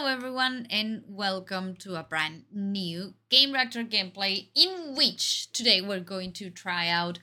Hello 0.00 0.12
everyone 0.12 0.66
and 0.70 1.02
welcome 1.06 1.76
to 1.76 1.94
a 1.94 2.02
brand 2.02 2.44
new 2.50 3.12
Gamereactor 3.28 3.86
gameplay 3.86 4.48
in 4.54 4.94
which 4.96 5.52
today 5.52 5.82
we're 5.82 6.00
going 6.00 6.32
to 6.32 6.48
try 6.48 6.88
out 6.88 7.18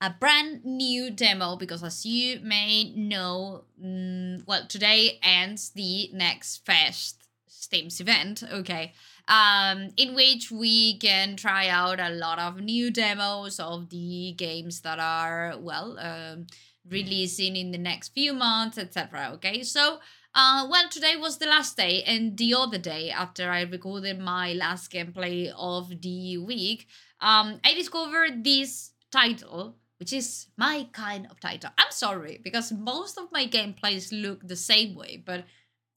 a 0.00 0.14
brand 0.20 0.64
new 0.64 1.10
demo 1.10 1.56
because 1.56 1.82
as 1.82 2.06
you 2.06 2.38
may 2.38 2.94
know, 2.94 3.64
mm, 3.84 4.40
well 4.46 4.64
today 4.68 5.18
ends 5.24 5.70
the 5.70 6.10
next 6.12 6.64
Fest 6.64 7.24
Steams 7.48 8.00
event, 8.00 8.44
okay, 8.52 8.92
um, 9.26 9.88
in 9.96 10.14
which 10.14 10.52
we 10.52 10.98
can 10.98 11.34
try 11.34 11.66
out 11.66 11.98
a 11.98 12.10
lot 12.10 12.38
of 12.38 12.60
new 12.60 12.92
demos 12.92 13.58
of 13.58 13.90
the 13.90 14.32
games 14.38 14.82
that 14.82 15.00
are, 15.00 15.54
well, 15.58 15.98
um, 15.98 16.46
releasing 16.88 17.56
in 17.56 17.72
the 17.72 17.78
next 17.78 18.10
few 18.10 18.32
months, 18.32 18.78
etc. 18.78 19.30
Okay, 19.34 19.64
so 19.64 19.98
uh, 20.34 20.66
well, 20.70 20.88
today 20.88 21.16
was 21.16 21.38
the 21.38 21.46
last 21.46 21.76
day, 21.76 22.02
and 22.04 22.36
the 22.36 22.54
other 22.54 22.78
day 22.78 23.10
after 23.10 23.50
I 23.50 23.62
recorded 23.62 24.18
my 24.18 24.54
last 24.54 24.90
gameplay 24.90 25.52
of 25.56 26.00
the 26.00 26.38
week, 26.38 26.86
um, 27.20 27.60
I 27.64 27.74
discovered 27.74 28.42
this 28.42 28.92
title, 29.10 29.76
which 29.98 30.12
is 30.12 30.46
my 30.56 30.88
kind 30.92 31.26
of 31.30 31.38
title. 31.38 31.70
I'm 31.76 31.90
sorry 31.90 32.40
because 32.42 32.72
most 32.72 33.18
of 33.18 33.30
my 33.30 33.46
gameplays 33.46 34.08
look 34.10 34.46
the 34.46 34.56
same 34.56 34.94
way, 34.94 35.22
but 35.24 35.44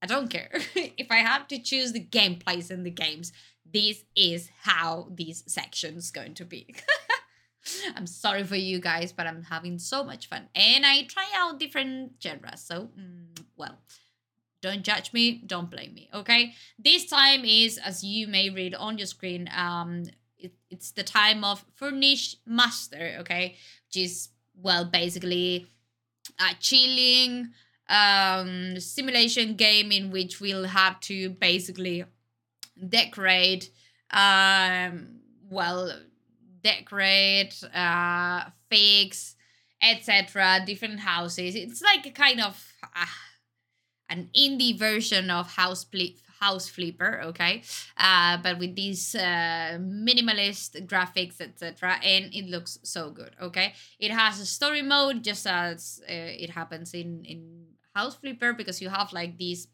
I 0.02 0.06
don't 0.06 0.30
care. 0.30 0.52
if 0.76 1.10
I 1.10 1.18
have 1.18 1.48
to 1.48 1.60
choose 1.60 1.94
the 1.94 2.06
gameplays 2.06 2.70
in 2.70 2.84
the 2.84 2.92
games, 2.92 3.32
this 3.66 4.04
is 4.16 4.50
how 4.62 5.08
this 5.12 5.44
section's 5.48 6.12
going 6.12 6.34
to 6.36 6.46
be. 6.46 6.76
I'm 7.96 8.06
sorry 8.06 8.44
for 8.44 8.56
you 8.56 8.80
guys, 8.80 9.12
but 9.12 9.26
I'm 9.26 9.44
having 9.44 9.80
so 9.80 10.04
much 10.04 10.28
fun. 10.28 10.50
And 10.54 10.86
I 10.86 11.04
try 11.04 11.26
out 11.36 11.60
different 11.60 12.14
genres, 12.22 12.62
so, 12.62 12.90
mm, 13.00 13.40
well, 13.58 13.80
don't 14.66 14.82
judge 14.82 15.14
me, 15.14 15.44
don't 15.46 15.70
blame 15.70 15.94
me, 15.94 16.10
okay? 16.12 16.54
This 16.80 17.06
time 17.06 17.46
is, 17.46 17.78
as 17.78 18.04
you 18.04 18.28
may 18.28 18.50
read 18.50 18.74
on 18.74 18.98
your 18.98 19.06
screen, 19.06 19.48
um, 19.56 20.06
it, 20.40 20.54
it's 20.72 20.92
the 20.92 21.04
time 21.04 21.44
of 21.44 21.64
Furnish 21.76 22.38
Master, 22.48 23.18
okay? 23.20 23.56
Which 23.88 24.04
is, 24.04 24.30
well, 24.60 24.86
basically 24.86 25.68
a 26.40 26.56
chilling 26.60 27.52
um, 27.88 28.80
simulation 28.80 29.54
game 29.54 29.92
in 29.92 30.10
which 30.10 30.42
we'll 30.42 30.66
have 30.66 31.00
to 31.02 31.30
basically 31.30 32.04
decorate, 32.90 33.70
um, 34.10 35.20
well, 35.48 35.92
decorate, 36.64 37.64
uh, 37.72 38.46
fix, 38.68 39.36
etc. 39.80 40.64
Different 40.66 41.02
houses. 41.02 41.54
It's 41.54 41.84
like 41.84 42.04
a 42.08 42.12
kind 42.12 42.42
of... 42.42 42.74
Uh, 42.96 43.06
an 44.10 44.30
indie 44.38 44.78
version 44.78 45.30
of 45.30 45.56
House 45.56 45.84
Flip 45.84 46.16
House 46.40 46.68
Flipper, 46.70 47.22
okay, 47.24 47.64
uh, 47.98 48.38
but 48.44 48.60
with 48.60 48.76
these 48.76 49.16
uh, 49.16 49.78
minimalist 49.80 50.86
graphics, 50.86 51.40
etc., 51.40 51.98
and 52.04 52.34
it 52.34 52.46
looks 52.50 52.78
so 52.84 53.10
good, 53.10 53.36
okay. 53.42 53.74
It 54.00 54.12
has 54.12 54.40
a 54.40 54.46
story 54.46 54.82
mode, 54.82 55.24
just 55.24 55.48
as 55.48 56.02
uh, 56.04 56.44
it 56.44 56.50
happens 56.52 56.94
in 56.94 57.24
in 57.26 57.66
House 57.96 58.16
Flipper, 58.16 58.54
because 58.54 58.82
you 58.82 58.90
have 58.90 59.14
like 59.14 59.40
this 59.40 59.68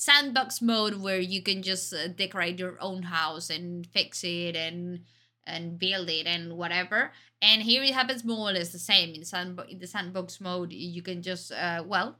sandbox 0.00 0.62
mode 0.62 0.94
where 0.94 1.20
you 1.20 1.42
can 1.42 1.62
just 1.62 1.92
uh, 1.92 2.08
decorate 2.08 2.58
your 2.58 2.76
own 2.80 3.02
house 3.02 3.50
and 3.50 3.86
fix 3.86 4.24
it 4.24 4.56
and 4.56 5.00
and 5.46 5.78
build 5.78 6.08
it 6.08 6.26
and 6.26 6.56
whatever. 6.56 7.12
And 7.42 7.62
here 7.62 7.82
it 7.82 7.94
happens 7.94 8.24
more 8.24 8.50
or 8.50 8.52
less 8.52 8.72
the 8.72 8.78
same 8.78 9.14
in 9.14 9.24
sand 9.24 9.60
in 9.68 9.78
the 9.78 9.86
sandbox 9.86 10.40
mode. 10.40 10.72
You 10.72 11.02
can 11.02 11.22
just 11.22 11.52
uh, 11.52 11.82
well 11.86 12.16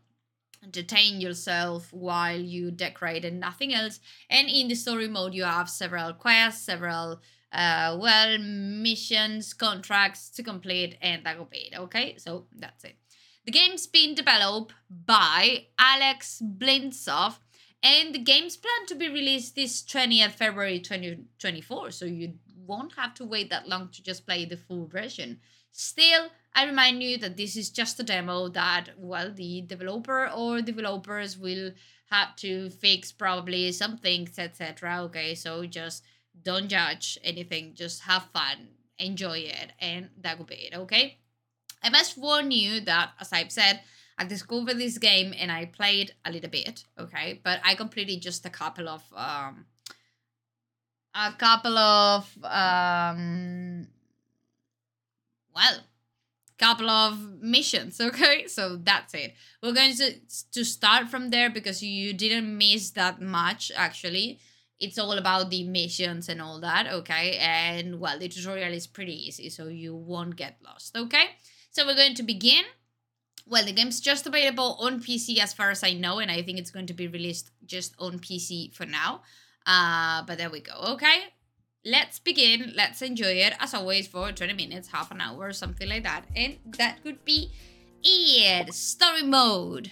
entertain 0.62 1.20
yourself 1.20 1.92
while 1.92 2.38
you 2.38 2.70
decorate 2.70 3.24
and 3.24 3.40
nothing 3.40 3.74
else. 3.74 4.00
And 4.28 4.48
in 4.48 4.68
the 4.68 4.74
story 4.74 5.08
mode, 5.08 5.34
you 5.34 5.44
have 5.44 5.70
several 5.70 6.12
quests, 6.12 6.64
several 6.64 7.20
uh 7.52 7.98
well 8.00 8.38
missions, 8.38 9.52
contracts 9.54 10.30
to 10.30 10.42
complete, 10.42 10.96
and 11.02 11.24
that 11.24 11.38
will 11.38 11.46
be 11.46 11.68
it. 11.72 11.78
Okay, 11.78 12.16
so 12.18 12.46
that's 12.56 12.84
it. 12.84 12.96
The 13.46 13.52
game's 13.52 13.86
been 13.86 14.14
developed 14.14 14.74
by 14.88 15.66
Alex 15.78 16.42
Blintsoff, 16.44 17.38
and 17.82 18.14
the 18.14 18.18
game's 18.18 18.56
planned 18.56 18.88
to 18.88 18.94
be 18.94 19.08
released 19.08 19.56
this 19.56 19.82
20th 19.82 20.32
February 20.32 20.78
2024, 20.78 21.90
so 21.90 22.04
you 22.04 22.34
won't 22.66 22.94
have 22.94 23.14
to 23.14 23.24
wait 23.24 23.50
that 23.50 23.66
long 23.66 23.88
to 23.88 24.02
just 24.02 24.26
play 24.26 24.44
the 24.44 24.56
full 24.56 24.86
version. 24.86 25.40
Still, 25.72 26.28
I 26.54 26.64
remind 26.66 27.02
you 27.02 27.16
that 27.18 27.36
this 27.36 27.56
is 27.56 27.70
just 27.70 28.00
a 28.00 28.02
demo 28.02 28.48
that, 28.48 28.90
well, 28.96 29.32
the 29.32 29.62
developer 29.62 30.28
or 30.28 30.60
developers 30.60 31.38
will 31.38 31.72
have 32.10 32.34
to 32.36 32.70
fix 32.70 33.12
probably 33.12 33.70
some 33.72 33.96
things, 33.96 34.38
etc. 34.38 35.02
Okay, 35.04 35.34
so 35.34 35.64
just 35.64 36.04
don't 36.42 36.68
judge 36.68 37.18
anything, 37.22 37.74
just 37.74 38.02
have 38.02 38.24
fun, 38.32 38.68
enjoy 38.98 39.38
it, 39.38 39.72
and 39.78 40.10
that 40.20 40.38
will 40.38 40.44
be 40.46 40.56
it, 40.56 40.74
okay? 40.74 41.18
I 41.82 41.90
must 41.90 42.18
warn 42.18 42.50
you 42.50 42.80
that, 42.80 43.12
as 43.20 43.32
I've 43.32 43.52
said, 43.52 43.80
I 44.18 44.24
discovered 44.24 44.78
this 44.78 44.98
game 44.98 45.32
and 45.38 45.50
I 45.50 45.64
played 45.64 46.14
a 46.24 46.32
little 46.32 46.50
bit, 46.50 46.84
okay? 46.98 47.40
But 47.42 47.60
I 47.64 47.74
completed 47.74 48.20
just 48.20 48.44
a 48.44 48.50
couple 48.50 48.88
of, 48.88 49.02
um, 49.16 49.66
a 51.14 51.32
couple 51.38 51.78
of, 51.78 52.28
um, 52.44 53.86
well, 55.54 55.78
couple 56.60 56.90
of 56.90 57.40
missions 57.40 58.00
okay? 58.08 58.46
So 58.46 58.76
that's 58.76 59.14
it. 59.14 59.34
We're 59.62 59.72
going 59.72 59.94
to 59.96 60.14
to 60.52 60.64
start 60.64 61.08
from 61.08 61.30
there 61.30 61.50
because 61.50 61.82
you 61.82 62.12
didn't 62.12 62.56
miss 62.56 62.90
that 62.90 63.20
much 63.20 63.72
actually. 63.74 64.40
It's 64.78 64.98
all 64.98 65.12
about 65.12 65.50
the 65.50 65.64
missions 65.64 66.28
and 66.28 66.40
all 66.40 66.60
that 66.60 66.86
okay? 66.98 67.38
And 67.40 67.98
well 67.98 68.18
the 68.18 68.28
tutorial 68.28 68.72
is 68.72 68.86
pretty 68.86 69.16
easy 69.26 69.48
so 69.48 69.68
you 69.68 69.94
won't 69.94 70.36
get 70.36 70.58
lost 70.64 70.96
okay? 70.96 71.26
So 71.70 71.86
we're 71.86 72.00
going 72.02 72.14
to 72.16 72.22
begin. 72.22 72.64
Well 73.46 73.64
the 73.64 73.72
game's 73.72 74.00
just 74.00 74.26
available 74.26 74.76
on 74.80 75.00
pc 75.00 75.38
as 75.38 75.52
far 75.54 75.70
as 75.70 75.82
i 75.82 75.92
know 75.92 76.18
and 76.20 76.30
i 76.30 76.42
think 76.42 76.58
it's 76.58 76.70
going 76.70 76.86
to 76.86 76.98
be 77.02 77.08
released 77.08 77.50
just 77.64 77.94
on 77.98 78.18
pc 78.18 78.72
for 78.74 78.86
now. 78.86 79.22
Uh 79.66 80.22
but 80.26 80.36
there 80.38 80.50
we 80.50 80.60
go 80.60 80.76
okay 80.94 81.18
let's 81.84 82.18
begin. 82.18 82.72
Let's 82.76 83.02
enjoy 83.02 83.40
it 83.40 83.54
as 83.58 83.74
always 83.74 84.06
for 84.06 84.30
20 84.32 84.52
minutes, 84.52 84.88
half 84.88 85.10
an 85.10 85.20
hour, 85.20 85.52
something 85.52 85.88
like 85.88 86.02
that. 86.02 86.24
And 86.34 86.58
that 86.78 87.02
could 87.02 87.24
be 87.24 87.52
it. 88.02 88.72
Story 88.74 89.22
mode. 89.22 89.90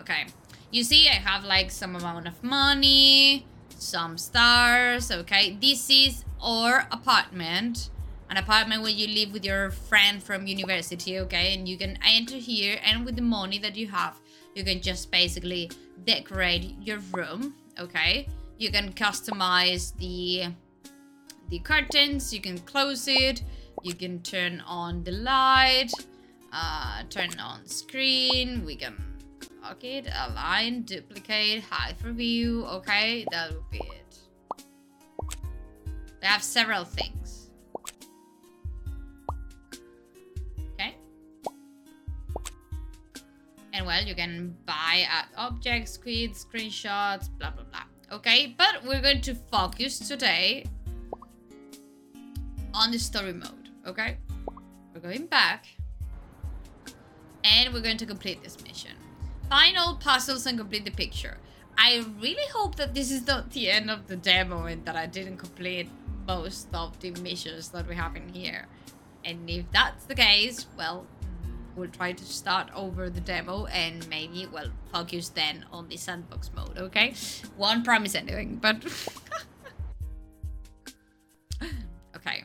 Okay. 0.00 0.26
You 0.70 0.84
see, 0.84 1.08
I 1.08 1.14
have 1.14 1.44
like 1.44 1.70
some 1.70 1.96
amount 1.96 2.28
of 2.28 2.42
money, 2.42 3.46
some 3.76 4.18
stars. 4.18 5.10
Okay. 5.10 5.56
This 5.60 5.90
is 5.90 6.24
our 6.40 6.86
apartment. 6.90 7.90
An 8.28 8.36
apartment 8.36 8.82
where 8.82 8.92
you 8.92 9.08
live 9.08 9.32
with 9.32 9.44
your 9.44 9.70
friend 9.70 10.22
from 10.22 10.46
university. 10.46 11.18
Okay. 11.20 11.54
And 11.54 11.68
you 11.68 11.76
can 11.76 11.98
enter 12.06 12.36
here 12.36 12.78
and 12.84 13.04
with 13.04 13.16
the 13.16 13.22
money 13.22 13.58
that 13.58 13.76
you 13.76 13.88
have, 13.88 14.20
you 14.54 14.64
can 14.64 14.80
just 14.80 15.10
basically 15.10 15.70
decorate 16.04 16.74
your 16.80 16.98
room. 17.12 17.54
Okay 17.78 18.28
you 18.60 18.70
can 18.70 18.92
customize 18.92 19.96
the 19.96 20.52
the 21.48 21.58
curtains. 21.60 22.32
You 22.32 22.40
can 22.40 22.58
close 22.58 23.08
it. 23.08 23.42
You 23.82 23.94
can 23.94 24.22
turn 24.22 24.62
on 24.66 25.02
the 25.02 25.12
light 25.12 25.90
uh, 26.52 27.02
turn 27.08 27.38
on 27.38 27.66
screen. 27.66 28.64
We 28.64 28.76
can 28.76 28.96
lock 29.62 29.82
it 29.84 30.06
align 30.12 30.82
duplicate 30.82 31.62
hide 31.64 31.96
for 31.98 32.12
view. 32.12 32.66
Okay 32.66 33.24
that 33.30 33.52
would 33.52 33.70
be 33.70 33.78
it. 33.78 34.18
They 36.20 36.26
have 36.26 36.42
several 36.42 36.84
things. 36.84 37.50
Okay. 40.74 40.94
And 43.72 43.86
well 43.86 44.02
you 44.04 44.14
can 44.14 44.56
buy 44.66 45.06
objects 45.36 45.96
quids 45.96 46.44
screenshots 46.44 47.30
blah 47.38 47.50
blah 47.50 47.64
blah 47.64 47.89
okay? 48.10 48.54
But 48.56 48.84
we're 48.84 49.00
going 49.00 49.20
to 49.22 49.34
focus 49.34 49.98
today 49.98 50.64
on 52.74 52.90
the 52.90 52.98
story 52.98 53.32
mode, 53.32 53.70
okay? 53.86 54.18
We're 54.94 55.00
going 55.00 55.26
back 55.26 55.66
and 57.44 57.72
we're 57.72 57.80
going 57.80 57.98
to 57.98 58.06
complete 58.06 58.42
this 58.42 58.62
mission. 58.62 58.92
Find 59.48 59.76
all 59.76 59.96
puzzles 59.96 60.46
and 60.46 60.58
complete 60.58 60.84
the 60.84 60.90
picture. 60.90 61.38
I 61.76 62.04
really 62.20 62.46
hope 62.52 62.76
that 62.76 62.94
this 62.94 63.10
is 63.10 63.26
not 63.26 63.50
the 63.50 63.70
end 63.70 63.90
of 63.90 64.06
the 64.06 64.16
demo 64.16 64.66
and 64.66 64.84
that 64.84 64.96
I 64.96 65.06
didn't 65.06 65.38
complete 65.38 65.88
most 66.26 66.68
of 66.74 66.98
the 67.00 67.10
missions 67.12 67.70
that 67.70 67.88
we 67.88 67.94
have 67.94 68.16
in 68.16 68.28
here. 68.28 68.66
And 69.24 69.48
if 69.48 69.64
that's 69.72 70.04
the 70.04 70.14
case, 70.14 70.66
well, 70.76 71.06
we'll 71.76 71.88
try 71.90 72.12
to 72.12 72.24
start 72.24 72.68
over 72.74 73.10
the 73.10 73.20
demo 73.20 73.66
and 73.66 74.06
maybe, 74.08 74.46
well, 74.52 74.68
focus 74.92 75.28
then 75.30 75.64
on 75.72 75.88
the 75.88 75.96
sandbox 75.96 76.50
mode, 76.54 76.78
okay? 76.78 77.14
Won't 77.56 77.84
promise 77.84 78.14
anything, 78.14 78.56
but... 78.56 78.76
okay. 82.16 82.44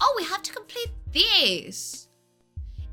Oh, 0.00 0.14
we 0.16 0.24
have 0.24 0.42
to 0.42 0.52
complete 0.52 0.90
this! 1.12 2.08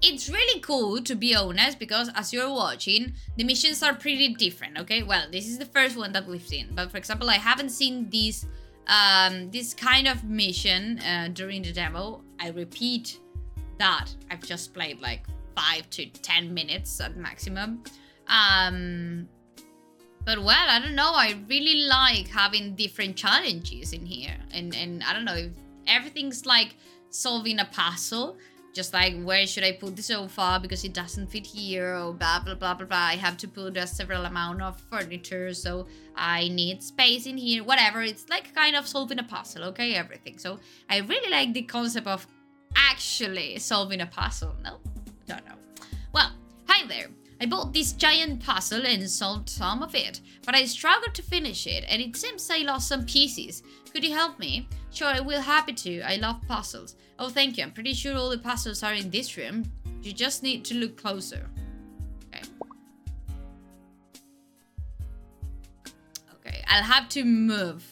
it's 0.02 0.30
really 0.30 0.60
cool 0.62 1.02
to 1.02 1.16
be 1.16 1.36
honest 1.36 1.80
because 1.80 2.10
as 2.16 2.32
you're 2.32 2.50
watching, 2.50 3.14
the 3.38 3.44
missions 3.44 3.84
are 3.84 3.94
pretty 3.94 4.34
different, 4.34 4.78
okay? 4.80 5.04
Well, 5.04 5.26
this 5.32 5.48
is 5.48 5.58
the 5.58 5.66
first 5.66 5.98
one 5.98 6.14
that 6.14 6.26
we've 6.28 6.46
seen, 6.46 6.70
but 6.74 6.92
for 6.92 6.98
example, 6.98 7.30
I 7.30 7.36
haven't 7.36 7.70
seen 7.70 8.10
this 8.10 8.46
um, 8.88 9.52
this 9.52 9.76
kind 9.76 10.08
of 10.08 10.24
mission 10.24 11.00
uh, 11.00 11.30
during 11.32 11.62
the 11.62 11.72
demo. 11.72 12.24
I 12.40 12.50
repeat 12.50 13.20
that 13.80 14.08
I've 14.30 14.44
just 14.44 14.74
played 14.74 15.02
like 15.02 15.26
five 15.56 15.90
to 15.92 16.06
ten 16.06 16.54
minutes 16.54 17.02
at 17.02 17.18
maximum. 17.18 17.84
Um, 18.28 19.28
but 20.26 20.40
well, 20.44 20.70
I 20.70 20.80
don't 20.80 20.96
know. 20.96 21.12
I 21.16 21.36
really 21.48 21.88
like 21.88 22.28
having 22.28 22.76
different 22.76 23.16
challenges 23.16 23.94
in 23.94 24.06
here, 24.06 24.38
and 24.52 24.76
and 24.76 25.04
I 25.04 25.14
don't 25.14 25.26
know 25.26 25.36
if 25.36 25.52
everything's 25.88 26.46
like 26.46 26.76
solving 27.10 27.60
a 27.60 27.66
puzzle 27.66 28.38
just 28.74 28.94
like 28.94 29.20
where 29.24 29.46
should 29.48 29.64
I 29.64 29.74
put 29.74 29.96
the 29.96 30.04
sofa 30.04 30.60
because 30.62 30.84
it 30.84 30.94
doesn't 30.94 31.28
fit 31.28 31.46
here 31.46 31.96
or 31.96 32.14
blah 32.14 32.40
blah 32.40 32.56
blah 32.56 32.74
blah 32.74 32.86
blah. 32.86 32.98
I 32.98 33.16
have 33.16 33.38
to 33.38 33.48
put 33.48 33.78
a 33.78 33.88
several 33.88 34.26
amount 34.26 34.62
of 34.62 34.80
furniture, 34.90 35.54
so 35.54 35.88
I 36.16 36.50
need 36.50 36.84
space 36.84 37.26
in 37.26 37.38
here. 37.38 37.64
Whatever. 37.64 38.02
It's 38.02 38.30
like 38.30 38.54
kind 38.54 38.76
of 38.76 38.88
solving 38.88 39.20
a 39.20 39.24
puzzle, 39.24 39.64
okay? 39.66 39.96
Everything. 39.96 40.38
So 40.38 40.60
I 40.90 40.98
really 41.00 41.30
like 41.30 41.54
the 41.54 41.64
concept 41.64 42.08
of 42.08 42.28
actually 42.76 43.60
solving 43.60 44.02
a 44.02 44.06
puzzle. 44.06 44.56
No, 44.64 44.78
don't 45.28 45.46
know. 45.48 45.56
Well, 46.14 46.32
hi 46.68 46.86
there. 46.88 47.08
I 47.42 47.46
bought 47.46 47.72
this 47.72 47.94
giant 47.94 48.44
puzzle 48.44 48.86
and 48.86 49.10
solved 49.10 49.48
some 49.50 49.82
of 49.82 49.96
it, 49.96 50.20
but 50.46 50.56
I 50.56 50.66
struggled 50.66 51.16
to 51.16 51.22
finish 51.22 51.68
it, 51.68 51.86
and 51.88 52.02
it 52.02 52.18
seems 52.18 52.50
I 52.50 52.60
lost 52.60 52.90
some 52.90 53.06
pieces. 53.06 53.64
Could 53.94 54.04
you 54.04 54.14
help 54.14 54.40
me? 54.40 54.68
Sure, 54.92 55.08
I 55.08 55.22
will 55.22 55.40
happy 55.42 55.74
to. 55.74 56.02
I 56.02 56.18
love 56.18 56.42
puzzles. 56.48 56.96
Oh, 57.18 57.30
thank 57.30 57.58
you. 57.58 57.64
I'm 57.64 57.72
pretty 57.72 57.94
sure 57.94 58.18
all 58.18 58.30
the 58.30 58.38
puzzles 58.38 58.84
are 58.84 58.94
in 58.94 59.10
this 59.10 59.38
room. 59.38 59.72
You 60.02 60.12
just 60.12 60.44
need 60.44 60.66
to 60.66 60.76
look 60.76 60.98
closer. 60.98 61.50
Okay. 62.28 62.44
Okay, 66.36 66.64
I'll 66.68 66.84
have 66.84 67.08
to 67.10 67.24
move 67.24 67.86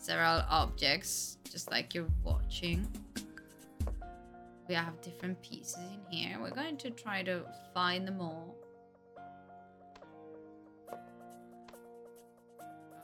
several 0.00 0.42
objects, 0.48 1.36
just 1.50 1.70
like 1.70 1.94
you're 1.94 2.08
watching 2.22 2.86
we 4.68 4.74
have 4.74 5.00
different 5.02 5.40
pieces 5.42 5.76
in 5.76 6.00
here. 6.10 6.38
We're 6.40 6.50
going 6.50 6.76
to 6.78 6.90
try 6.90 7.22
to 7.22 7.42
find 7.74 8.08
them 8.08 8.20
all. 8.20 8.56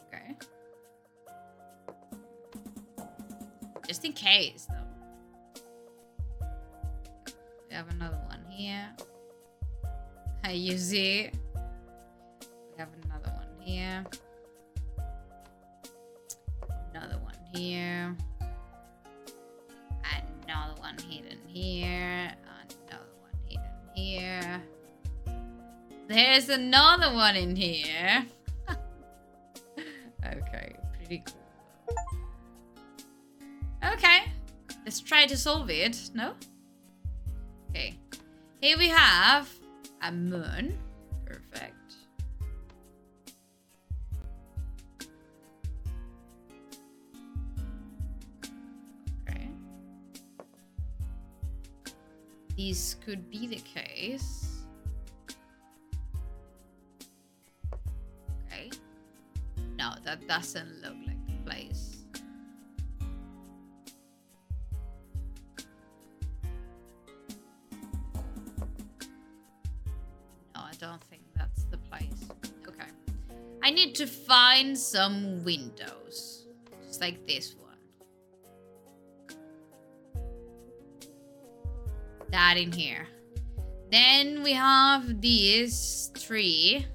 Okay. 0.09 0.37
Just 3.87 4.05
in 4.05 4.13
case, 4.13 4.67
though. 4.71 6.47
We 7.69 7.75
have 7.75 7.89
another 7.91 8.21
one 8.29 8.45
here. 8.49 8.89
Hey, 10.45 10.57
you 10.57 10.79
see? 10.79 11.31
We 12.35 12.79
have 12.79 12.89
another 13.05 13.33
one 13.33 13.61
here. 13.61 14.05
Another 16.93 17.19
one 17.19 17.37
here 17.55 18.17
one 20.91 21.11
hidden 21.11 21.39
here, 21.47 22.33
another 22.43 23.05
one 23.21 23.33
hidden 23.47 23.63
here. 23.95 24.63
There's 26.09 26.49
another 26.49 27.13
one 27.13 27.37
in 27.37 27.55
here. 27.55 28.27
okay, 30.27 30.77
pretty 30.97 31.23
cool. 31.27 31.97
Okay, 33.93 34.33
let's 34.85 35.01
try 35.01 35.27
to 35.27 35.37
solve 35.37 35.71
it, 35.71 36.11
no? 36.15 36.35
Okay, 37.71 37.99
here 38.61 38.77
we 38.77 38.89
have 38.89 39.49
a 40.03 40.11
moon. 40.11 40.79
Perfect. 41.25 41.77
This 52.69 52.97
could 53.05 53.31
be 53.31 53.47
the 53.47 53.57
case. 53.57 54.65
Okay. 58.47 58.71
No, 59.79 59.95
that 60.05 60.27
doesn't 60.29 60.83
look 60.83 60.95
like 61.07 61.27
the 61.27 61.51
place. 61.51 62.05
No, 70.55 70.61
I 70.61 70.73
don't 70.79 71.03
think 71.05 71.23
that's 71.35 71.65
the 71.65 71.79
place. 71.79 72.29
Okay. 72.69 72.91
I 73.63 73.71
need 73.71 73.95
to 73.95 74.07
find 74.07 74.77
some 74.77 75.43
windows. 75.45 76.47
Just 76.87 77.01
like 77.01 77.27
this 77.27 77.55
that 82.31 82.57
in 82.57 82.73
here. 82.73 83.07
Then 83.91 84.43
we 84.43 84.53
have 84.53 85.21
these 85.21 86.11
three. 86.17 86.87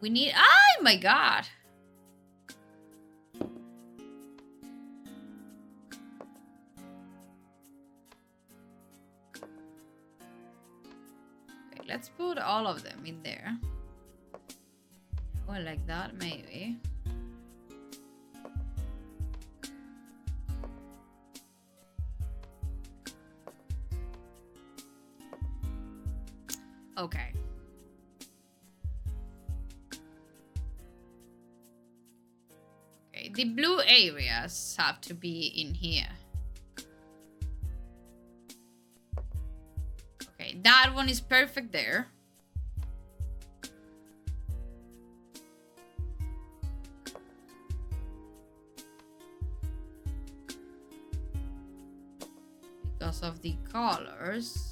We 0.00 0.08
need... 0.08 0.32
Oh 0.34 0.82
my 0.82 0.96
god! 0.96 1.44
Okay, 11.72 11.82
let's 11.86 12.08
put 12.08 12.38
all 12.38 12.66
of 12.66 12.82
them 12.82 13.04
in 13.04 13.22
there. 13.22 13.58
Or 15.46 15.58
like 15.60 15.86
that, 15.86 16.16
maybe. 16.16 16.78
Okay. 26.96 27.32
The 33.34 33.44
blue 33.44 33.80
areas 33.80 34.76
have 34.78 35.00
to 35.02 35.14
be 35.14 35.46
in 35.46 35.74
here. 35.74 36.08
Okay, 40.40 40.58
that 40.62 40.92
one 40.94 41.08
is 41.08 41.20
perfect 41.20 41.72
there. 41.72 42.08
Because 52.98 53.22
of 53.22 53.42
the 53.42 53.56
colors. 53.72 54.69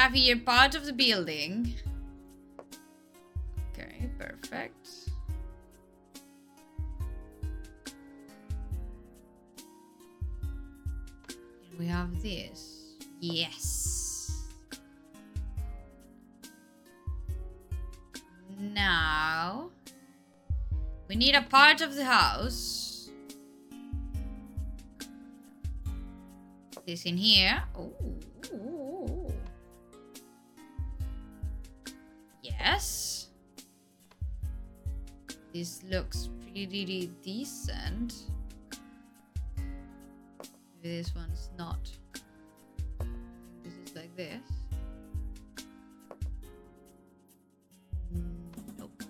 Have 0.00 0.14
here 0.14 0.38
part 0.38 0.74
of 0.74 0.86
the 0.86 0.94
building. 0.94 1.74
Okay, 3.74 4.08
perfect. 4.18 4.88
we 11.78 11.86
have 11.86 12.22
this. 12.22 12.96
Yes. 13.20 14.46
Now, 18.58 19.68
we 21.08 21.14
need 21.14 21.34
a 21.34 21.42
part 21.42 21.82
of 21.82 21.94
the 21.94 22.06
house. 22.06 23.10
This 26.86 27.04
in 27.04 27.18
here. 27.18 27.62
Ooh. 27.78 28.29
Yes. 32.60 33.28
This 35.52 35.82
looks 35.82 36.28
pretty 36.42 37.10
decent. 37.22 38.14
Maybe 40.82 40.96
this 40.96 41.14
one's 41.14 41.50
not. 41.58 41.90
This 43.64 43.74
is 43.84 43.96
like 43.96 44.14
this. 44.14 44.40
Nope. 48.78 49.02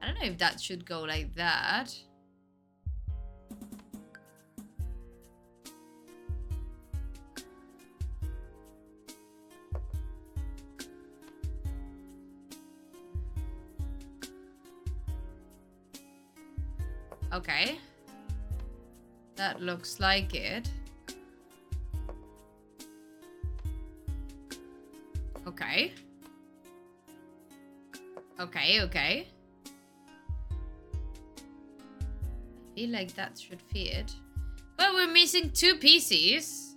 I 0.00 0.06
don't 0.06 0.14
know 0.14 0.26
if 0.26 0.38
that 0.38 0.60
should 0.60 0.86
go 0.86 1.00
like 1.02 1.34
that. 1.34 1.92
Okay. 17.32 17.78
That 19.36 19.62
looks 19.62 20.00
like 20.00 20.34
it. 20.34 20.68
Okay. 25.46 25.92
Okay, 28.38 28.82
okay. 28.82 29.26
I 32.66 32.74
feel 32.74 32.90
like 32.90 33.14
that 33.14 33.38
should 33.38 33.62
fit. 33.62 34.12
But 34.76 34.94
we're 34.94 35.12
missing 35.12 35.50
two 35.50 35.76
pieces. 35.76 36.76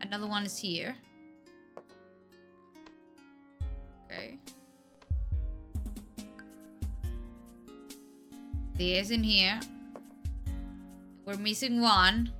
Another 0.00 0.26
one 0.26 0.44
is 0.44 0.58
here. 0.58 0.96
This 8.82 9.10
in 9.10 9.22
here. 9.22 9.60
We're 11.24 11.36
missing 11.36 11.80
one. 11.80 12.32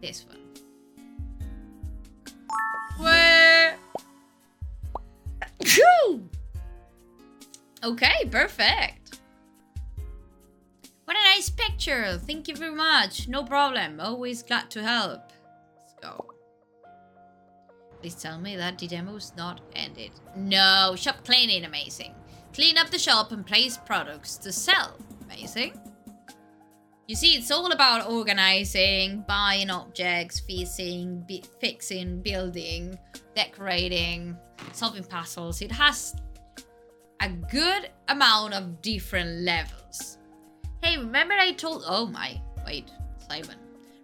This 0.00 0.24
one. 0.24 0.38
Where? 2.98 3.76
Okay, 7.84 8.24
perfect. 8.30 9.20
What 11.04 11.14
a 11.18 11.22
nice 11.34 11.50
picture. 11.50 12.16
Thank 12.16 12.48
you 12.48 12.56
very 12.56 12.74
much. 12.74 13.28
No 13.28 13.44
problem. 13.44 14.00
Always 14.00 14.42
glad 14.42 14.70
to 14.70 14.82
help. 14.82 15.30
Let's 15.76 15.94
go. 16.00 16.35
Please 18.00 18.14
tell 18.14 18.38
me 18.38 18.56
that 18.56 18.78
the 18.78 18.86
demo 18.86 19.16
is 19.16 19.32
not 19.36 19.60
ended. 19.74 20.10
No, 20.36 20.94
shop 20.96 21.24
cleaning, 21.24 21.64
amazing. 21.64 22.14
Clean 22.52 22.78
up 22.78 22.90
the 22.90 22.98
shop 22.98 23.32
and 23.32 23.44
place 23.44 23.76
products 23.76 24.36
to 24.38 24.52
sell. 24.52 24.96
Amazing. 25.24 25.78
You 27.06 27.14
see, 27.14 27.36
it's 27.36 27.50
all 27.50 27.70
about 27.70 28.10
organizing, 28.10 29.24
buying 29.28 29.70
objects, 29.70 30.40
fixing, 30.40 31.24
fixing, 31.60 32.20
building, 32.20 32.98
decorating, 33.34 34.36
solving 34.72 35.04
puzzles. 35.04 35.62
It 35.62 35.70
has 35.70 36.16
a 37.20 37.28
good 37.28 37.90
amount 38.08 38.54
of 38.54 38.82
different 38.82 39.42
levels. 39.42 40.18
Hey, 40.82 40.98
remember 40.98 41.34
I 41.34 41.52
told... 41.52 41.84
Oh 41.86 42.06
my, 42.06 42.40
wait, 42.66 42.90
Simon. 43.28 43.56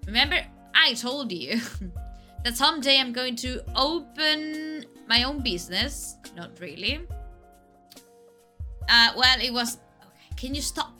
Remember 0.07 0.39
I 0.75 0.95
told 0.95 1.33
you 1.33 1.61
that 2.45 2.57
someday 2.57 2.99
I'm 2.99 3.13
going 3.13 3.37
to 3.37 3.63
open 3.75 4.85
my 5.09 5.23
own 5.23 5.43
business. 5.43 6.17
Not 6.37 6.59
really. 6.61 7.01
Uh, 8.89 9.13
well, 9.17 9.41
it 9.41 9.53
was. 9.53 9.79
Okay, 10.01 10.37
can 10.37 10.55
you 10.55 10.63
stop? 10.63 10.99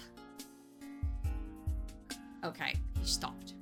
Okay, 2.45 2.75
he 2.99 3.07
stopped. 3.07 3.55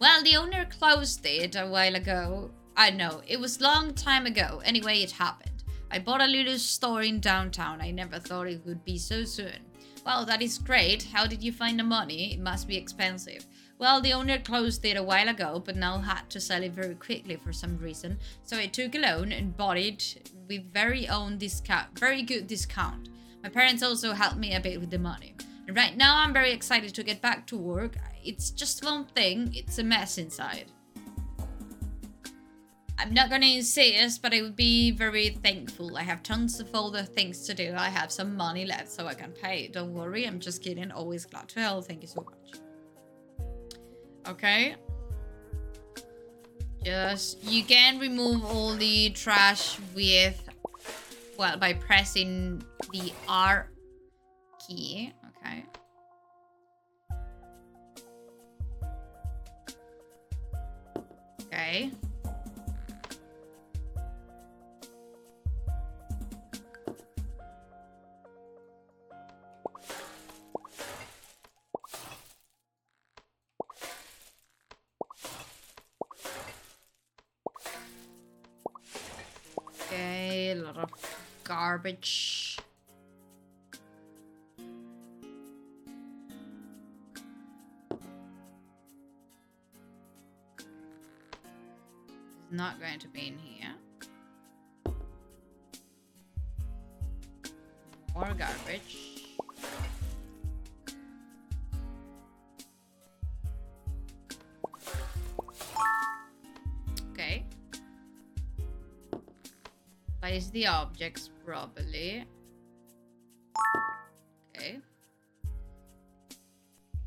Well, 0.00 0.22
the 0.22 0.36
owner 0.36 0.66
closed 0.66 1.24
it 1.26 1.56
a 1.56 1.66
while 1.66 1.96
ago. 1.96 2.50
I 2.76 2.90
know, 2.90 3.22
it 3.26 3.40
was 3.40 3.60
long 3.60 3.94
time 3.94 4.26
ago. 4.26 4.62
Anyway, 4.64 4.98
it 4.98 5.10
happened. 5.10 5.64
I 5.90 5.98
bought 5.98 6.20
a 6.20 6.26
little 6.26 6.58
store 6.58 7.02
in 7.02 7.18
downtown. 7.18 7.80
I 7.80 7.90
never 7.90 8.18
thought 8.20 8.46
it 8.46 8.64
would 8.64 8.84
be 8.84 8.98
so 8.98 9.24
soon. 9.24 9.58
Well, 10.06 10.24
that 10.26 10.42
is 10.42 10.58
great. 10.58 11.02
How 11.02 11.26
did 11.26 11.42
you 11.42 11.50
find 11.50 11.78
the 11.78 11.84
money? 11.84 12.34
It 12.34 12.40
must 12.40 12.68
be 12.68 12.76
expensive. 12.76 13.46
Well, 13.78 14.00
the 14.00 14.12
owner 14.12 14.38
closed 14.38 14.84
it 14.84 14.96
a 14.96 15.02
while 15.04 15.28
ago, 15.28 15.62
but 15.64 15.76
now 15.76 15.98
had 15.98 16.28
to 16.30 16.40
sell 16.40 16.64
it 16.64 16.72
very 16.72 16.96
quickly 16.96 17.36
for 17.36 17.52
some 17.52 17.78
reason. 17.78 18.18
So 18.42 18.56
I 18.56 18.66
took 18.66 18.96
a 18.96 18.98
loan 18.98 19.30
and 19.30 19.56
bought 19.56 19.78
it 19.78 20.32
with 20.48 20.72
very 20.72 21.08
own 21.08 21.38
discount, 21.38 21.96
very 21.96 22.22
good 22.22 22.48
discount. 22.48 23.08
My 23.42 23.48
parents 23.48 23.84
also 23.84 24.14
helped 24.14 24.36
me 24.36 24.54
a 24.54 24.60
bit 24.60 24.80
with 24.80 24.90
the 24.90 24.98
money. 24.98 25.36
And 25.68 25.76
right 25.76 25.96
now 25.96 26.18
I'm 26.18 26.32
very 26.32 26.50
excited 26.50 26.92
to 26.94 27.04
get 27.04 27.22
back 27.22 27.46
to 27.48 27.56
work. 27.56 27.96
It's 28.24 28.50
just 28.50 28.84
one 28.84 29.04
thing, 29.04 29.52
it's 29.54 29.78
a 29.78 29.84
mess 29.84 30.18
inside. 30.18 30.72
I'm 32.98 33.14
not 33.14 33.30
gonna 33.30 33.46
insist, 33.46 34.22
but 34.22 34.34
I 34.34 34.42
would 34.42 34.56
be 34.56 34.90
very 34.90 35.28
thankful. 35.28 35.96
I 35.96 36.02
have 36.02 36.24
tons 36.24 36.58
of 36.58 36.74
other 36.74 37.04
things 37.04 37.46
to 37.46 37.54
do. 37.54 37.74
I 37.76 37.90
have 37.90 38.10
some 38.10 38.34
money 38.36 38.66
left 38.66 38.90
so 38.90 39.06
I 39.06 39.14
can 39.14 39.30
pay. 39.30 39.68
Don't 39.68 39.94
worry, 39.94 40.26
I'm 40.26 40.40
just 40.40 40.64
kidding. 40.64 40.90
Always 40.90 41.24
glad 41.26 41.48
to 41.50 41.60
help. 41.60 41.84
Thank 41.84 42.02
you 42.02 42.08
so 42.08 42.22
much. 42.22 42.60
Okay. 44.26 44.76
Just, 46.84 47.42
you 47.42 47.64
can 47.64 47.98
remove 47.98 48.44
all 48.44 48.74
the 48.74 49.10
trash 49.10 49.78
with, 49.94 50.48
well, 51.36 51.56
by 51.58 51.74
pressing 51.74 52.62
the 52.92 53.12
R 53.28 53.70
key. 54.66 55.12
Okay. 55.28 55.64
Okay. 61.42 61.90
Garbage. 81.78 82.58
It's 92.40 92.52
not 92.52 92.80
going 92.80 92.98
to 92.98 93.08
be 93.08 93.28
in 93.28 93.38
here. 93.38 93.74
More 98.12 98.34
garbage. 98.36 99.07
Place 110.28 110.50
the 110.50 110.66
objects 110.66 111.30
properly. 111.42 112.22
Okay. 114.54 114.78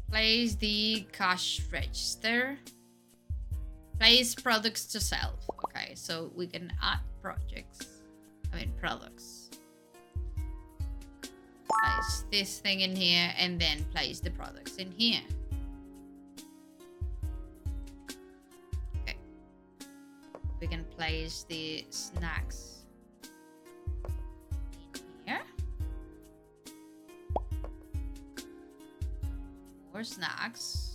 Place 0.09 0.55
the 0.55 1.05
cash 1.11 1.61
register. 1.71 2.57
Place 3.99 4.33
products 4.33 4.87
to 4.87 4.99
sell. 4.99 5.37
Okay, 5.65 5.93
so 5.93 6.31
we 6.35 6.47
can 6.47 6.73
add 6.81 7.01
projects. 7.21 8.01
I 8.51 8.55
mean 8.55 8.73
products. 8.79 9.51
Place 11.21 12.25
this 12.31 12.57
thing 12.57 12.79
in 12.79 12.95
here 12.95 13.31
and 13.37 13.61
then 13.61 13.83
place 13.93 14.19
the 14.19 14.31
products 14.31 14.77
in 14.77 14.89
here. 14.89 15.21
Okay. 19.03 19.15
We 20.59 20.65
can 20.65 20.85
place 20.97 21.45
the 21.47 21.85
snacks 21.91 22.80
snacks. 30.03 30.90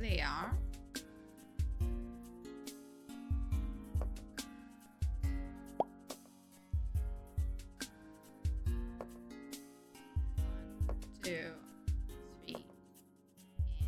Here 0.00 0.10
they 0.10 0.20
are. 0.20 0.54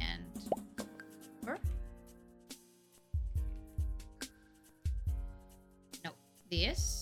and 0.00 0.24
four. 1.44 1.58
No, 6.04 6.10
this. 6.50 7.00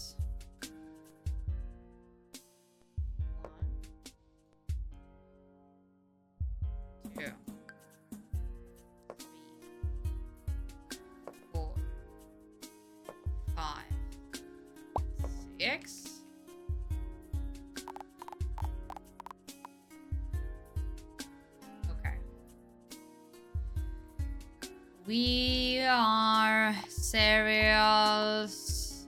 We 25.09 25.81
are 25.89 26.77
cereals 26.87 28.37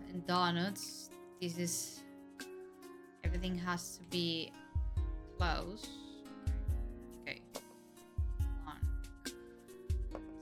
and 0.08 0.26
donuts. 0.26 1.10
This 1.42 1.58
is 1.58 2.00
everything 3.22 3.58
has 3.58 3.98
to 3.98 4.04
be 4.08 4.50
close. 5.36 5.86
Okay. 7.20 7.42
One, 8.64 8.80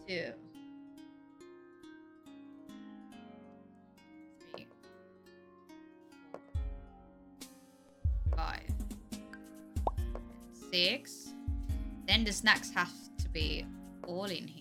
two, 0.07 0.33
six. 10.71 11.35
Then 12.07 12.23
the 12.23 12.33
snacks 12.33 12.71
have 12.71 12.93
to 13.19 13.29
be 13.31 13.67
all 14.07 14.27
in 14.27 14.47
here. 14.47 14.58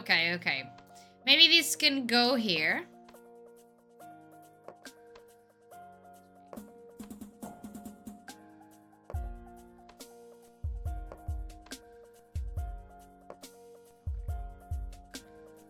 Okay, 0.00 0.32
okay. 0.32 0.64
Maybe 1.26 1.46
this 1.46 1.76
can 1.76 2.06
go 2.06 2.34
here. 2.34 2.86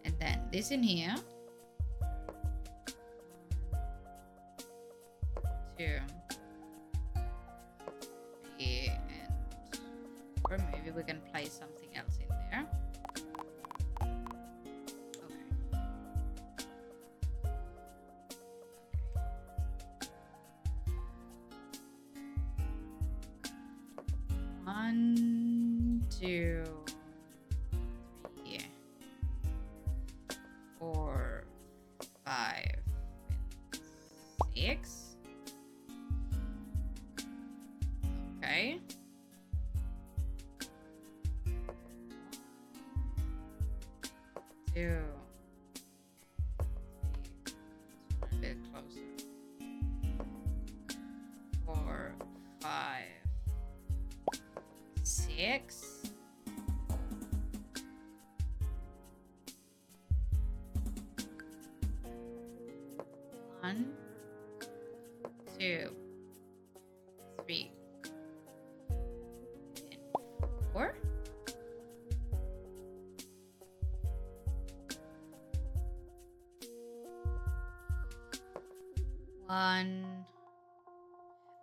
And 0.05 0.15
then 0.21 0.39
this 0.53 0.71
in 0.71 0.85
here. 0.85 1.17
Two, 26.21 26.63
three, 28.45 28.59
four, 30.79 31.45
five, 32.27 32.81
six. 34.55 35.10
One. 79.81 80.05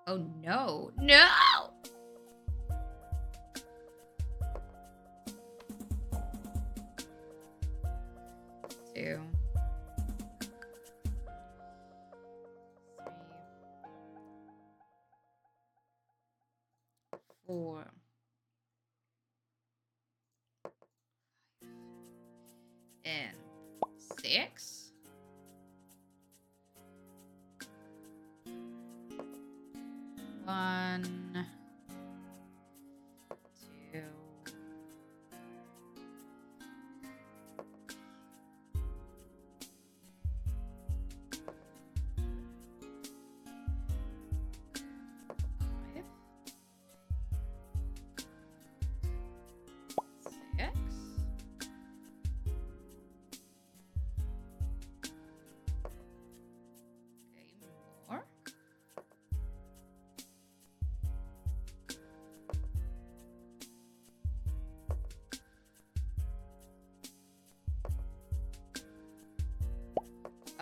Oh 0.07 0.17
no. 0.41 0.89
No! 0.97 1.27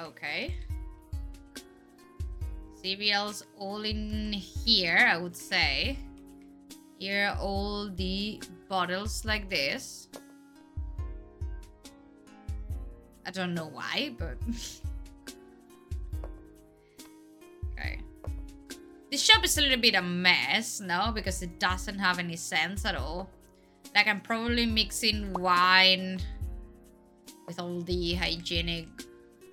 Okay. 0.06 0.54
Cereals 2.84 3.44
all 3.58 3.84
in 3.84 4.32
here, 4.34 5.10
I 5.12 5.18
would 5.18 5.36
say. 5.36 5.98
Here 7.00 7.30
are 7.30 7.38
all 7.38 7.90
the 7.90 8.40
bottles 8.70 9.26
like 9.26 9.50
this. 9.50 10.08
I 13.26 13.32
don't 13.32 13.56
know 13.56 13.66
why, 13.74 14.14
but... 14.20 14.38
okay. 17.74 18.00
This 19.10 19.24
shop 19.24 19.44
is 19.44 19.58
a 19.58 19.62
little 19.62 19.82
bit 19.82 19.96
a 19.96 20.04
mess, 20.04 20.80
no? 20.80 21.12
Because 21.14 21.42
it 21.42 21.60
doesn't 21.60 21.98
have 21.98 22.20
any 22.20 22.36
sense 22.36 22.86
at 22.86 22.96
all. 22.96 23.32
Like, 23.96 24.08
I'm 24.08 24.22
probably 24.22 24.68
mixing 24.68 25.34
wine 25.34 26.20
with 27.48 27.60
all 27.60 27.82
the 27.82 28.14
hygienic 28.14 28.95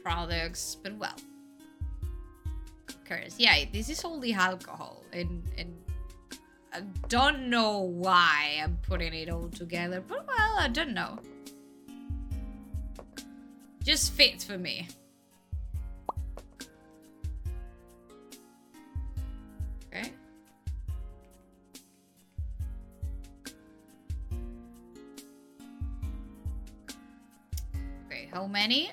products, 0.03 0.77
but 0.83 0.95
well. 0.97 1.17
Of 2.88 3.05
course, 3.05 3.35
yeah, 3.38 3.65
this 3.73 3.88
is 3.88 4.05
only 4.05 4.33
alcohol, 4.33 5.03
and 5.12 5.43
and 5.57 5.75
I 6.73 6.81
don't 7.09 7.51
know 7.51 7.81
why 7.81 8.61
I'm 8.62 8.79
putting 8.83 9.12
it 9.12 9.29
all 9.29 9.49
together, 9.49 10.01
but 10.01 10.27
well, 10.27 10.57
I 10.59 10.69
don't 10.69 10.95
know. 10.95 11.19
Just 13.85 14.12
fits 14.12 14.45
for 14.45 14.57
me. 14.57 14.88
Okay. 19.93 20.12
Okay, 28.07 28.29
how 28.33 28.47
many? 28.47 28.93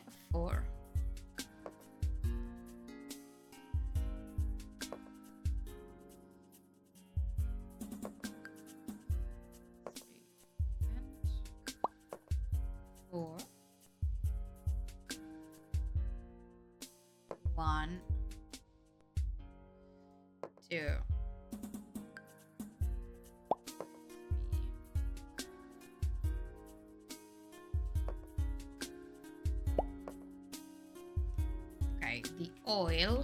The 32.38 32.50
oil. 32.67 33.24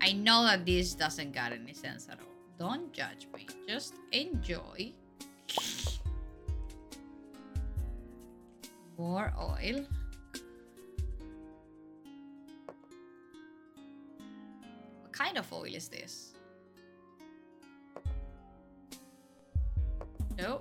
I 0.00 0.12
know 0.12 0.44
that 0.44 0.66
this 0.66 0.94
doesn't 0.94 1.32
got 1.32 1.52
any 1.52 1.72
sense 1.74 2.08
at 2.10 2.18
all. 2.18 2.26
Don't 2.58 2.92
judge 2.92 3.28
me. 3.34 3.46
Just 3.68 3.94
enjoy. 4.10 4.92
More 8.98 9.32
oil. 9.38 9.86
What 15.02 15.12
kind 15.12 15.38
of 15.38 15.52
oil 15.52 15.64
is 15.64 15.88
this? 15.88 16.32
No. 20.42 20.60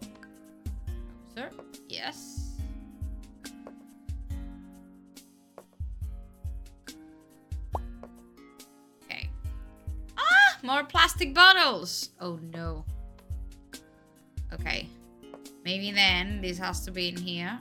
Sir. 1.34 1.50
Yes. 1.90 2.52
Okay. 9.04 9.28
Ah! 10.16 10.58
More 10.62 10.84
plastic 10.84 11.34
bottles! 11.34 12.12
Oh 12.20 12.38
no. 12.54 12.86
Okay. 14.54 14.88
Maybe 15.66 15.92
then 15.92 16.42
this 16.42 16.60
has 16.60 16.86
to 16.86 16.92
be 16.92 17.10
in 17.10 17.18
here. 17.18 17.58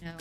No. 0.00 0.14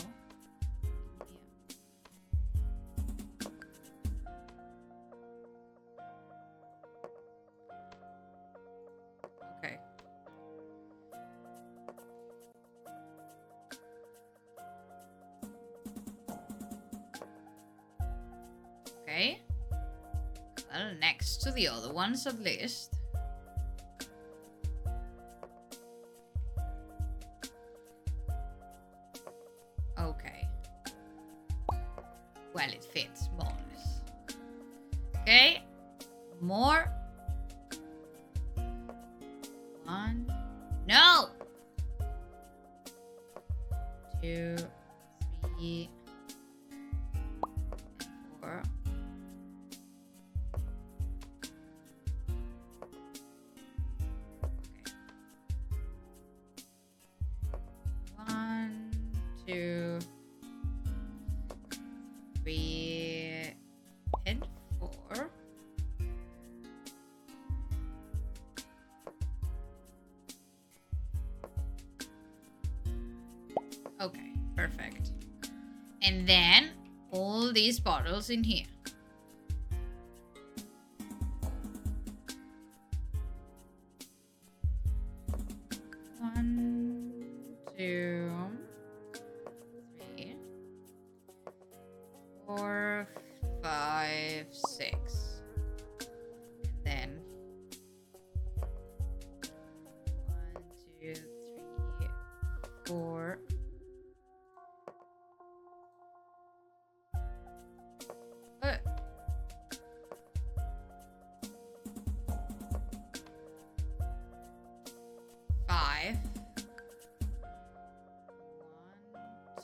Next 20.99 21.37
to 21.37 21.51
the 21.51 21.67
other 21.67 21.93
ones 21.93 22.27
at 22.27 22.39
least. 22.39 22.96
Then 76.27 76.71
all 77.11 77.51
these 77.53 77.79
bottles 77.79 78.29
in 78.29 78.43
here. 78.43 78.65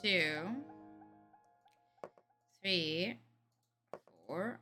Two, 0.04 0.36
three, 2.60 3.16
four, 4.26 4.60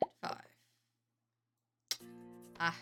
and 0.00 0.10
five. 0.22 0.36
Ah. 2.60 2.76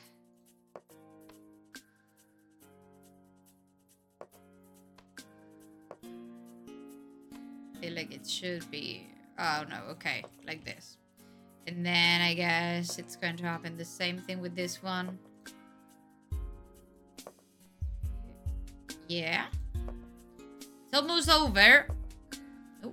feel 7.80 7.94
like 7.94 8.12
it 8.12 8.28
should 8.28 8.70
be. 8.70 9.06
Oh 9.38 9.64
no, 9.70 9.78
okay, 9.92 10.24
like 10.46 10.62
this. 10.66 10.98
And 11.66 11.86
then 11.86 12.20
I 12.20 12.34
guess 12.34 12.98
it's 12.98 13.16
going 13.16 13.38
to 13.38 13.44
happen 13.44 13.78
the 13.78 13.84
same 13.84 14.18
thing 14.18 14.42
with 14.42 14.54
this 14.54 14.82
one. 14.82 15.18
Yeah. 19.06 19.46
Almost 20.98 21.30
over. 21.30 21.86
Oh. 22.82 22.92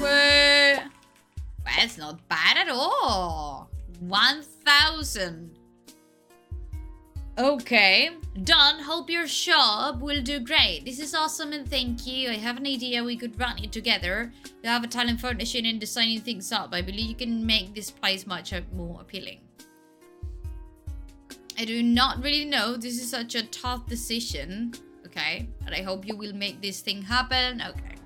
Well, 0.00 0.82
it's 1.78 1.98
not 1.98 2.28
bad 2.28 2.56
at 2.56 2.68
all. 2.68 3.70
1,000. 4.00 5.56
Okay, 7.38 8.10
done. 8.44 8.80
Hope 8.80 9.10
your 9.10 9.26
shop 9.26 10.00
will 10.00 10.22
do 10.22 10.40
great. 10.40 10.84
This 10.84 10.98
is 10.98 11.14
awesome 11.14 11.52
and 11.52 11.68
thank 11.68 12.06
you. 12.06 12.30
I 12.30 12.34
have 12.34 12.56
an 12.56 12.66
idea 12.66 13.04
we 13.04 13.16
could 13.16 13.38
run 13.38 13.58
it 13.58 13.72
together. 13.72 14.32
You 14.62 14.68
have 14.68 14.84
a 14.84 14.88
talent 14.88 15.20
for 15.20 15.28
furnishing 15.28 15.66
and 15.66 15.80
designing 15.80 16.20
things 16.20 16.50
up. 16.52 16.70
I 16.72 16.82
believe 16.82 17.08
you 17.08 17.14
can 17.14 17.44
make 17.46 17.74
this 17.74 17.90
place 17.90 18.26
much 18.26 18.52
uh, 18.52 18.62
more 18.74 19.00
appealing. 19.00 19.40
I 21.58 21.64
do 21.64 21.82
not 21.82 22.22
really 22.22 22.44
know. 22.44 22.76
This 22.76 23.00
is 23.00 23.10
such 23.10 23.34
a 23.34 23.42
tough 23.46 23.86
decision. 23.86 24.72
Okay, 25.06 25.48
and 25.66 25.74
I 25.74 25.82
hope 25.82 26.06
you 26.06 26.16
will 26.16 26.32
make 26.32 26.62
this 26.62 26.80
thing 26.80 27.02
happen. 27.02 27.60
Okay. 27.60 27.96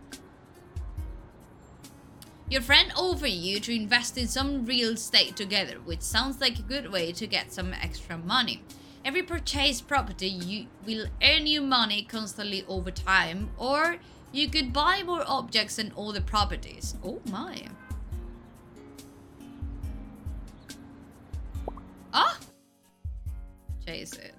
Your 2.49 2.63
friend 2.63 2.93
offered 2.97 3.29
you 3.29 3.59
to 3.61 3.75
invest 3.75 4.19
in 4.19 4.29
some 4.29 4.65
real 4.65 4.91
estate 4.91 5.37
together, 5.37 5.79
which 5.85 6.01
sounds 6.01 6.41
like 6.41 6.59
a 6.59 6.63
good 6.63 6.93
way 6.93 7.13
to 7.13 7.27
get 7.27 7.53
some 7.53 7.73
extra 7.73 8.19
money. 8.19 8.63
Every 9.07 9.23
purchased 9.23 9.87
property 9.87 10.27
you 10.27 10.67
will 10.85 11.07
earn 11.23 11.47
you 11.47 11.61
money 11.63 12.03
constantly 12.03 12.65
over 12.67 12.91
time, 12.91 13.51
or 13.57 13.99
you 14.33 14.49
could 14.49 14.73
buy 14.73 15.05
more 15.05 15.23
objects 15.29 15.79
and 15.79 15.93
the 16.13 16.21
properties. 16.21 16.97
Oh 17.05 17.21
my. 17.31 17.57
Ah! 22.13 22.37
Chase 23.87 24.15
it. 24.15 24.35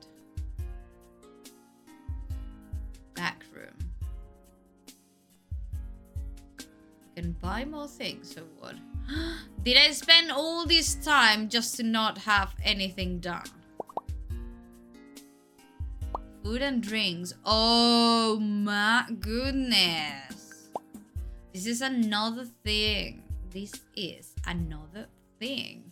Back 3.13 3.45
room. 3.55 3.77
Can 7.15 7.31
buy 7.41 7.63
more 7.63 7.87
things, 7.87 8.35
or 8.37 8.43
what? 8.59 8.75
Did 9.63 9.77
I 9.77 9.91
spend 9.91 10.29
all 10.29 10.65
this 10.65 10.95
time 10.95 11.47
just 11.47 11.77
to 11.77 11.83
not 11.83 12.17
have 12.17 12.53
anything 12.61 13.19
done? 13.19 13.47
Food 16.47 16.61
and 16.61 16.81
drinks. 16.81 17.33
Oh 17.43 18.39
my 18.39 19.03
goodness. 19.19 20.69
This 21.51 21.65
is 21.67 21.81
another 21.81 22.45
thing. 22.63 23.21
This 23.51 23.73
is 23.97 24.33
another 24.47 25.07
thing. 25.41 25.91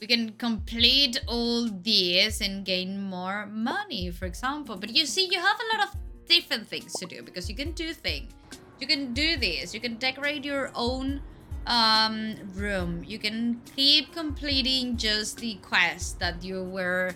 We 0.00 0.08
can 0.08 0.32
complete 0.32 1.22
all 1.28 1.68
this 1.68 2.40
and 2.40 2.64
gain 2.64 3.00
more 3.00 3.46
money, 3.46 4.10
for 4.10 4.26
example. 4.26 4.74
But 4.74 4.90
you 4.90 5.06
see, 5.06 5.28
you 5.30 5.38
have 5.38 5.56
a 5.56 5.76
lot 5.76 5.88
of 5.88 5.94
different 6.26 6.66
things 6.66 6.92
to 6.94 7.06
do 7.06 7.22
because 7.22 7.48
you 7.48 7.54
can 7.54 7.70
do 7.70 7.94
things. 7.94 8.32
You 8.80 8.88
can 8.88 9.14
do 9.14 9.36
this. 9.36 9.72
You 9.72 9.78
can 9.78 9.94
decorate 9.94 10.44
your 10.44 10.72
own 10.74 11.22
um, 11.68 12.34
room. 12.56 13.04
You 13.06 13.20
can 13.20 13.62
keep 13.76 14.12
completing 14.12 14.96
just 14.96 15.38
the 15.38 15.54
quest 15.62 16.18
that 16.18 16.42
you 16.42 16.64
were 16.64 17.14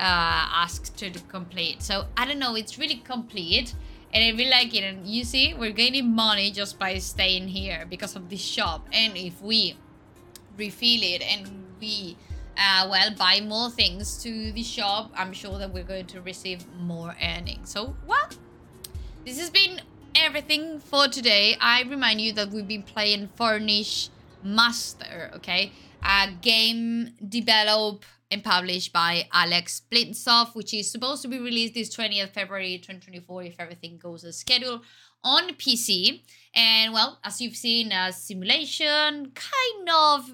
uh, 0.00 0.48
asked 0.64 0.96
to 0.96 1.10
complete. 1.28 1.82
So 1.82 2.06
I 2.16 2.26
don't 2.26 2.38
know, 2.38 2.54
it's 2.56 2.78
really 2.78 2.96
complete 2.96 3.74
and 4.12 4.24
I 4.24 4.30
really 4.30 4.50
like 4.50 4.74
it. 4.74 4.82
And 4.82 5.06
you 5.06 5.24
see, 5.24 5.54
we're 5.54 5.72
gaining 5.72 6.14
money 6.14 6.50
just 6.50 6.78
by 6.78 6.98
staying 6.98 7.48
here 7.48 7.86
because 7.88 8.16
of 8.16 8.28
this 8.28 8.40
shop. 8.40 8.88
And 8.92 9.16
if 9.16 9.40
we 9.40 9.76
refill 10.56 11.00
it 11.02 11.22
and 11.22 11.48
we, 11.80 12.16
uh, 12.56 12.88
well, 12.90 13.14
buy 13.14 13.40
more 13.40 13.70
things 13.70 14.20
to 14.22 14.52
the 14.52 14.62
shop, 14.62 15.12
I'm 15.14 15.32
sure 15.32 15.58
that 15.58 15.72
we're 15.72 15.84
going 15.84 16.06
to 16.06 16.20
receive 16.22 16.66
more 16.78 17.14
earnings. 17.22 17.70
So, 17.70 17.94
well, 18.06 18.28
this 19.24 19.38
has 19.38 19.50
been 19.50 19.80
everything 20.14 20.80
for 20.80 21.06
today. 21.06 21.56
I 21.60 21.82
remind 21.82 22.20
you 22.20 22.32
that 22.32 22.50
we've 22.50 22.66
been 22.66 22.82
playing 22.82 23.28
Furnish 23.36 24.08
Master, 24.42 25.30
okay? 25.36 25.72
A 26.02 26.30
game 26.40 27.12
developed 27.28 28.06
and 28.30 28.44
published 28.44 28.92
by 28.92 29.28
Alex 29.32 29.82
Blitzoff, 29.90 30.54
which 30.54 30.72
is 30.72 30.90
supposed 30.90 31.22
to 31.22 31.28
be 31.28 31.38
released 31.38 31.74
this 31.74 31.94
20th 31.94 32.30
February 32.30 32.78
2024 32.78 33.44
if 33.44 33.56
everything 33.58 33.98
goes 33.98 34.24
as 34.24 34.36
scheduled 34.36 34.82
on 35.24 35.54
PC. 35.54 36.22
And 36.54 36.92
well, 36.92 37.18
as 37.24 37.40
you've 37.40 37.56
seen, 37.56 37.92
a 37.92 38.12
simulation 38.12 39.32
kind 39.34 39.88
of 39.92 40.30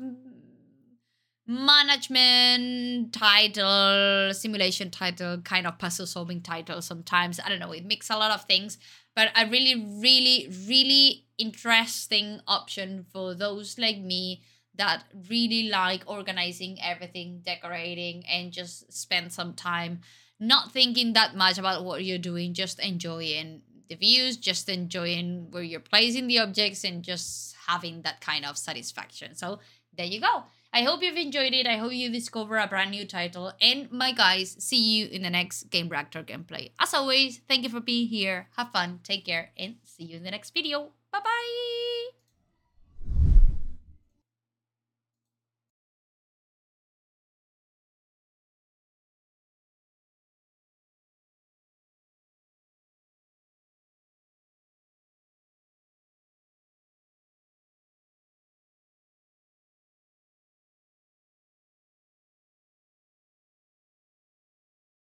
management 1.46 3.12
title, 3.12 4.34
simulation 4.34 4.90
title, 4.90 5.38
kind 5.38 5.66
of 5.66 5.78
puzzle 5.78 6.06
solving 6.06 6.42
title 6.42 6.82
sometimes. 6.82 7.40
I 7.44 7.48
don't 7.48 7.60
know, 7.60 7.72
it 7.72 7.86
makes 7.86 8.10
a 8.10 8.16
lot 8.16 8.32
of 8.32 8.44
things, 8.44 8.78
but 9.14 9.30
a 9.36 9.48
really, 9.48 9.74
really, 10.02 10.52
really 10.66 11.24
interesting 11.38 12.40
option 12.46 13.06
for 13.12 13.34
those 13.34 13.78
like 13.78 13.98
me 13.98 14.42
that 14.78 15.04
really 15.28 15.68
like 15.68 16.02
organizing 16.06 16.78
everything, 16.82 17.42
decorating, 17.44 18.24
and 18.26 18.52
just 18.52 18.92
spend 18.92 19.32
some 19.32 19.54
time 19.54 20.00
not 20.38 20.72
thinking 20.72 21.14
that 21.14 21.34
much 21.34 21.58
about 21.58 21.84
what 21.84 22.04
you're 22.04 22.18
doing, 22.18 22.54
just 22.54 22.78
enjoying 22.78 23.62
the 23.88 23.94
views, 23.94 24.36
just 24.36 24.68
enjoying 24.68 25.48
where 25.50 25.62
you're 25.62 25.80
placing 25.80 26.26
the 26.26 26.38
objects, 26.38 26.84
and 26.84 27.02
just 27.02 27.54
having 27.66 28.02
that 28.02 28.20
kind 28.20 28.44
of 28.44 28.58
satisfaction. 28.58 29.34
So 29.34 29.60
there 29.96 30.06
you 30.06 30.20
go. 30.20 30.44
I 30.72 30.82
hope 30.82 31.02
you've 31.02 31.16
enjoyed 31.16 31.54
it. 31.54 31.66
I 31.66 31.76
hope 31.76 31.92
you 31.92 32.10
discover 32.10 32.58
a 32.58 32.66
brand 32.66 32.90
new 32.90 33.06
title. 33.06 33.52
And 33.62 33.90
my 33.90 34.12
guys, 34.12 34.56
see 34.58 34.98
you 34.98 35.06
in 35.06 35.22
the 35.22 35.30
next 35.30 35.70
Gamereactor 35.70 36.22
gameplay. 36.22 36.72
As 36.78 36.92
always, 36.92 37.40
thank 37.48 37.62
you 37.62 37.70
for 37.70 37.80
being 37.80 38.08
here. 38.08 38.48
Have 38.56 38.72
fun, 38.72 39.00
take 39.02 39.24
care, 39.24 39.52
and 39.56 39.76
see 39.84 40.04
you 40.04 40.18
in 40.18 40.22
the 40.24 40.30
next 40.30 40.52
video. 40.52 40.90
Bye 41.10 41.20
bye. 41.24 41.85